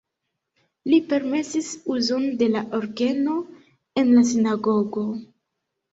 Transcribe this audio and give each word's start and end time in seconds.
Li 0.91 0.99
permesis 1.11 1.69
uzon 1.95 2.25
de 2.39 2.49
la 2.55 2.63
orgeno 2.79 3.37
en 4.03 4.11
la 4.17 4.25
sinagogo. 4.31 5.05